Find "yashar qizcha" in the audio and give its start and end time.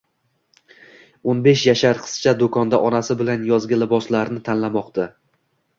1.67-2.33